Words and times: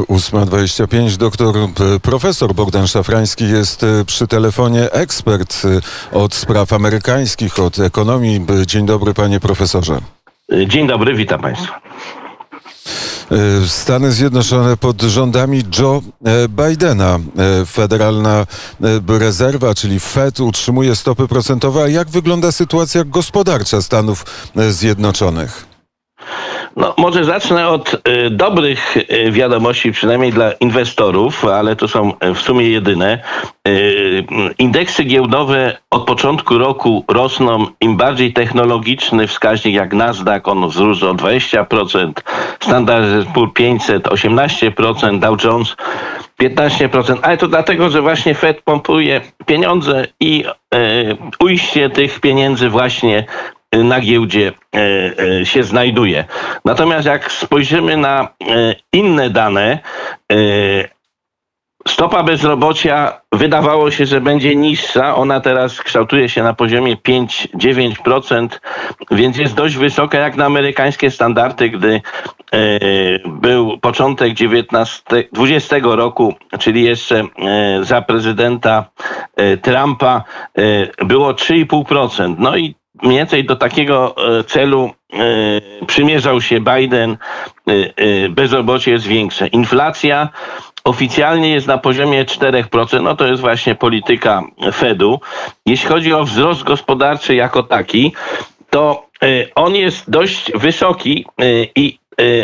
8.25. 0.00 1.16
Doktor 1.16 1.56
e, 1.56 2.00
profesor 2.00 2.54
Bogdan 2.54 2.86
Szafrański 2.86 3.48
jest 3.48 3.82
e, 3.82 4.04
przy 4.04 4.26
telefonie 4.26 4.92
ekspert 4.92 5.62
e, 6.12 6.18
od 6.18 6.34
spraw 6.34 6.72
amerykańskich, 6.72 7.58
od 7.58 7.78
ekonomii. 7.78 8.46
Dzień 8.66 8.86
dobry, 8.86 9.14
panie 9.14 9.40
profesorze. 9.40 9.98
Dzień 10.66 10.86
dobry, 10.86 11.14
witam 11.14 11.40
państwa. 11.40 11.80
Stany 13.66 14.12
Zjednoczone 14.12 14.76
pod 14.76 15.02
rządami 15.02 15.62
Joe 15.78 16.02
Bidena. 16.48 17.18
Federalna 17.66 18.46
Rezerwa, 19.08 19.74
czyli 19.74 20.00
Fed, 20.00 20.40
utrzymuje 20.40 20.96
stopy 20.96 21.28
procentowe. 21.28 21.82
A 21.82 21.88
jak 21.88 22.08
wygląda 22.08 22.52
sytuacja 22.52 23.04
gospodarcza 23.04 23.82
Stanów 23.82 24.24
Zjednoczonych? 24.70 25.75
No, 26.76 26.94
może 26.98 27.24
zacznę 27.24 27.68
od 27.68 27.94
y, 27.94 28.30
dobrych 28.30 28.96
y, 28.96 29.32
wiadomości, 29.32 29.92
przynajmniej 29.92 30.32
dla 30.32 30.52
inwestorów, 30.52 31.44
ale 31.44 31.76
to 31.76 31.88
są 31.88 32.12
w 32.34 32.38
sumie 32.38 32.68
jedyne. 32.68 33.22
Y, 33.68 34.24
indeksy 34.58 35.04
giełdowe 35.04 35.76
od 35.90 36.04
początku 36.04 36.58
roku 36.58 37.04
rosną. 37.08 37.66
Im 37.80 37.96
bardziej 37.96 38.32
technologiczny 38.32 39.26
wskaźnik 39.26 39.74
jak 39.74 39.92
Nasdaq, 39.92 40.40
on 40.44 40.68
wzrósł 40.68 41.06
o 41.06 41.14
20%, 41.14 42.12
Standard 42.60 43.26
Poor's 43.34 43.52
500 43.52 44.08
18%, 44.08 45.18
Dow 45.18 45.44
Jones 45.44 45.76
15%, 46.40 47.16
ale 47.22 47.36
to 47.36 47.48
dlatego, 47.48 47.90
że 47.90 48.02
właśnie 48.02 48.34
Fed 48.34 48.62
pompuje 48.62 49.20
pieniądze 49.46 50.06
i 50.20 50.44
ujście 51.40 51.90
tych 51.90 52.20
pieniędzy 52.20 52.68
właśnie 52.68 53.24
na 53.84 54.00
giełdzie 54.00 54.52
e, 54.74 54.78
e, 55.40 55.46
się 55.46 55.62
znajduje. 55.64 56.24
Natomiast 56.64 57.06
jak 57.06 57.32
spojrzymy 57.32 57.96
na 57.96 58.28
inne 58.92 59.30
dane, 59.30 59.78
Stopa 61.88 62.22
bezrobocia 62.22 63.20
wydawało 63.32 63.90
się, 63.90 64.06
że 64.06 64.20
będzie 64.20 64.56
niższa. 64.56 65.16
Ona 65.16 65.40
teraz 65.40 65.80
kształtuje 65.80 66.28
się 66.28 66.42
na 66.42 66.54
poziomie 66.54 66.96
5-9%, 66.96 68.48
więc 69.10 69.36
jest 69.36 69.54
dość 69.54 69.76
wysoka 69.76 70.18
jak 70.18 70.36
na 70.36 70.44
amerykańskie 70.44 71.10
standardy, 71.10 71.70
gdy 71.70 72.00
był 73.26 73.78
początek 73.78 74.34
19, 74.34 75.02
20 75.32 75.76
roku, 75.82 76.34
czyli 76.58 76.84
jeszcze 76.84 77.24
za 77.80 78.02
prezydenta 78.02 78.84
Trumpa, 79.62 80.24
było 81.04 81.32
3,5%. 81.32 82.34
No 82.38 82.56
i 82.56 82.74
mniej 83.02 83.18
więcej 83.18 83.44
do 83.44 83.56
takiego 83.56 84.14
e, 84.38 84.44
celu 84.44 84.90
e, 85.12 85.86
przymierzał 85.86 86.40
się 86.40 86.60
Biden. 86.60 87.16
E, 87.66 88.28
bezrobocie 88.28 88.90
jest 88.90 89.06
większe. 89.06 89.46
Inflacja 89.46 90.28
oficjalnie 90.84 91.50
jest 91.50 91.66
na 91.66 91.78
poziomie 91.78 92.24
4%. 92.24 93.02
No 93.02 93.16
to 93.16 93.26
jest 93.26 93.40
właśnie 93.40 93.74
polityka 93.74 94.42
Fedu. 94.74 95.20
Jeśli 95.66 95.88
chodzi 95.88 96.12
o 96.12 96.24
wzrost 96.24 96.62
gospodarczy 96.62 97.34
jako 97.34 97.62
taki, 97.62 98.12
to 98.70 99.06
on 99.54 99.74
jest 99.74 100.10
dość 100.10 100.52
wysoki 100.52 101.26
i 101.76 101.98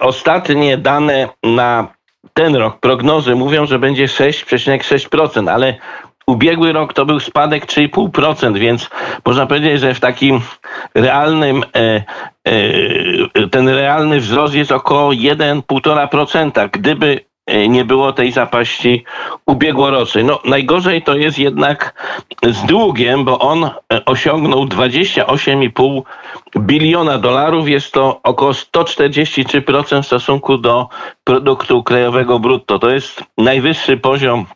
ostatnie 0.00 0.78
dane 0.78 1.28
na 1.42 1.88
ten 2.34 2.56
rok, 2.56 2.80
prognozy 2.80 3.34
mówią, 3.34 3.66
że 3.66 3.78
będzie 3.78 4.06
6,6%, 4.06 5.50
ale 5.50 5.78
Ubiegły 6.30 6.72
rok 6.72 6.92
to 6.92 7.06
był 7.06 7.20
spadek 7.20 7.66
3,5%, 7.66 8.58
więc 8.58 8.90
można 9.26 9.46
powiedzieć, 9.46 9.80
że 9.80 9.94
w 9.94 10.00
takim 10.00 10.40
realnym, 10.94 11.64
e, 11.76 12.04
e, 12.44 13.48
ten 13.48 13.68
realny 13.68 14.20
wzrost 14.20 14.54
jest 14.54 14.72
około 14.72 15.12
1,5%. 15.12 16.68
Gdyby 16.70 17.20
e, 17.46 17.68
nie 17.68 17.84
było 17.84 18.12
tej 18.12 18.32
zapaści 18.32 19.04
ubiegłorocznej. 19.46 20.24
No, 20.24 20.40
najgorzej 20.44 21.02
to 21.02 21.16
jest 21.16 21.38
jednak 21.38 21.94
z 22.42 22.66
długiem, 22.66 23.24
bo 23.24 23.38
on 23.38 23.64
e, 23.64 23.70
osiągnął 24.04 24.64
28,5 24.64 26.02
biliona 26.58 27.18
dolarów. 27.18 27.68
Jest 27.68 27.92
to 27.92 28.20
około 28.22 28.52
143% 28.52 30.02
w 30.02 30.06
stosunku 30.06 30.58
do 30.58 30.88
produktu 31.24 31.82
krajowego 31.82 32.38
brutto. 32.38 32.78
To 32.78 32.90
jest 32.90 33.24
najwyższy 33.38 33.96
poziom 33.96 34.46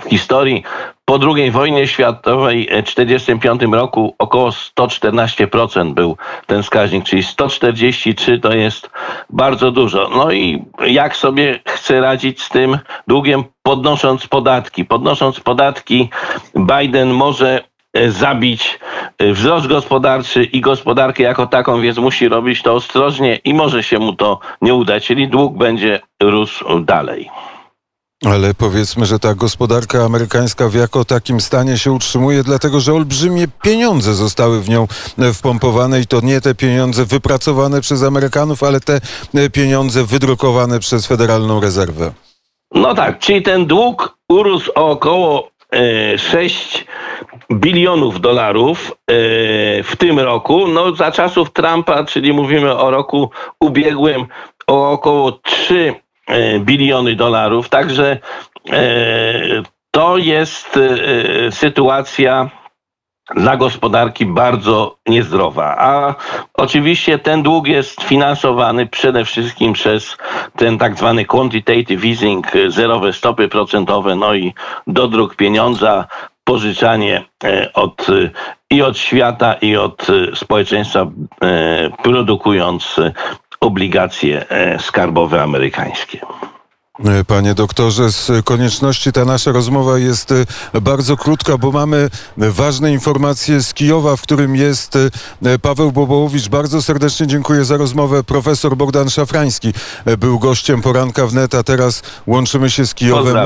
w 0.00 0.10
historii 0.10 0.64
po 1.04 1.18
II 1.36 1.50
wojnie 1.50 1.86
światowej 1.86 2.64
w 2.64 2.68
1945 2.68 3.62
roku 3.72 4.14
około 4.18 4.50
114% 4.50 5.94
był 5.94 6.16
ten 6.46 6.62
wskaźnik, 6.62 7.04
czyli 7.04 7.22
143 7.22 8.38
to 8.38 8.54
jest 8.54 8.90
bardzo 9.30 9.70
dużo. 9.70 10.08
No 10.08 10.32
i 10.32 10.64
jak 10.86 11.16
sobie 11.16 11.60
chce 11.68 12.00
radzić 12.00 12.42
z 12.42 12.48
tym 12.48 12.78
długiem, 13.06 13.44
podnosząc 13.62 14.26
podatki? 14.26 14.84
Podnosząc 14.84 15.40
podatki, 15.40 16.08
Biden 16.56 17.10
może 17.10 17.64
e, 17.92 18.10
zabić 18.10 18.78
e, 19.18 19.32
wzrost 19.32 19.66
gospodarczy 19.66 20.44
i 20.44 20.60
gospodarkę 20.60 21.22
jako 21.22 21.46
taką, 21.46 21.80
więc 21.80 21.98
musi 21.98 22.28
robić 22.28 22.62
to 22.62 22.74
ostrożnie 22.74 23.36
i 23.44 23.54
może 23.54 23.82
się 23.82 23.98
mu 23.98 24.12
to 24.12 24.38
nie 24.62 24.74
udać, 24.74 25.06
czyli 25.06 25.28
dług 25.28 25.56
będzie 25.56 26.00
rósł 26.22 26.80
dalej. 26.80 27.30
Ale 28.24 28.54
powiedzmy, 28.54 29.06
że 29.06 29.18
ta 29.18 29.34
gospodarka 29.34 30.04
amerykańska 30.04 30.68
w 30.68 30.74
jako 30.74 31.04
takim 31.04 31.40
stanie 31.40 31.78
się 31.78 31.92
utrzymuje, 31.92 32.42
dlatego 32.42 32.80
że 32.80 32.94
olbrzymie 32.94 33.46
pieniądze 33.62 34.14
zostały 34.14 34.60
w 34.60 34.68
nią 34.68 34.86
e, 35.18 35.32
wpompowane 35.32 36.00
i 36.00 36.06
to 36.06 36.20
nie 36.20 36.40
te 36.40 36.54
pieniądze 36.54 37.04
wypracowane 37.04 37.80
przez 37.80 38.02
Amerykanów, 38.02 38.62
ale 38.62 38.80
te 38.80 39.00
e, 39.34 39.50
pieniądze 39.50 40.04
wydrukowane 40.04 40.80
przez 40.80 41.06
Federalną 41.06 41.60
Rezerwę. 41.60 42.12
No 42.74 42.94
tak, 42.94 43.18
czyli 43.18 43.42
ten 43.42 43.66
dług 43.66 44.18
urósł 44.28 44.70
o 44.74 44.90
około 44.90 45.50
6 46.16 46.86
e, 47.50 47.54
bilionów 47.54 48.20
dolarów 48.20 48.92
w 49.84 49.92
tym 49.98 50.18
roku. 50.18 50.68
No 50.68 50.94
za 50.94 51.12
czasów 51.12 51.52
Trumpa, 51.52 52.04
czyli 52.04 52.32
mówimy 52.32 52.76
o 52.76 52.90
roku 52.90 53.30
ubiegłym, 53.60 54.26
o 54.66 54.90
około 54.90 55.32
3 55.32 55.94
E, 55.94 56.03
biliony 56.60 57.16
dolarów. 57.16 57.68
Także 57.68 58.18
e, 58.70 59.62
to 59.90 60.18
jest 60.18 60.76
e, 60.76 61.52
sytuacja 61.52 62.50
dla 63.36 63.56
gospodarki 63.56 64.26
bardzo 64.26 64.96
niezdrowa. 65.06 65.76
A 65.78 66.14
oczywiście 66.54 67.18
ten 67.18 67.42
dług 67.42 67.66
jest 67.66 68.02
finansowany 68.02 68.86
przede 68.86 69.24
wszystkim 69.24 69.72
przez 69.72 70.16
ten 70.56 70.78
tak 70.78 70.96
zwany 70.96 71.24
quantitative 71.24 72.04
easing, 72.04 72.46
zerowe 72.68 73.12
stopy 73.12 73.48
procentowe, 73.48 74.16
no 74.16 74.34
i 74.34 74.54
dodruk 74.86 75.36
pieniądza, 75.36 76.06
pożyczanie 76.44 77.24
od, 77.74 78.06
i 78.70 78.82
od 78.82 78.98
świata, 78.98 79.54
i 79.54 79.76
od 79.76 80.06
społeczeństwa, 80.34 81.06
produkując 82.02 83.00
obligacje 83.64 84.48
e, 84.48 84.78
skarbowe 84.78 85.42
amerykańskie. 85.42 86.20
E, 87.04 87.24
panie 87.24 87.54
doktorze, 87.54 88.12
z 88.12 88.44
konieczności 88.44 89.12
ta 89.12 89.24
nasza 89.24 89.52
rozmowa 89.52 89.98
jest 89.98 90.32
e, 90.32 90.80
bardzo 90.80 91.16
krótka, 91.16 91.58
bo 91.58 91.72
mamy 91.72 92.10
ważne 92.36 92.92
informacje 92.92 93.62
z 93.62 93.74
Kijowa, 93.74 94.16
w 94.16 94.22
którym 94.22 94.56
jest 94.56 94.98
Paweł 95.62 95.92
Bobołowicz. 95.92 96.48
Bardzo 96.48 96.82
serdecznie 96.82 97.26
dziękuję 97.26 97.64
za 97.64 97.76
rozmowę. 97.76 98.24
Profesor 98.24 98.76
Bogdan 98.76 99.10
Szafrański 99.10 99.72
był 100.18 100.38
gościem 100.38 100.82
poranka 100.82 101.26
wnet, 101.26 101.54
a 101.54 101.62
teraz 101.62 102.02
łączymy 102.26 102.70
się 102.70 102.86
z 102.86 102.94
Kijowem. 102.94 103.36